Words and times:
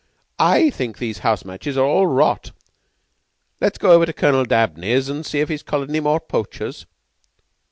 I 0.39 0.71
think 0.71 0.97
these 0.97 1.19
house 1.19 1.45
matches 1.45 1.77
are 1.77 1.85
all 1.85 2.07
rot. 2.07 2.53
Let's 3.59 3.77
go 3.77 3.91
over 3.91 4.07
to 4.07 4.13
Colonel 4.13 4.45
Dabney's 4.45 5.11
an' 5.11 5.23
see 5.23 5.41
if 5.41 5.49
he's 5.49 5.61
collared 5.61 5.89
any 5.91 5.99
more 5.99 6.19
poachers." 6.19 6.87